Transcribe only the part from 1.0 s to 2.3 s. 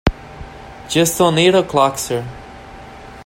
on eight o'clock, sir.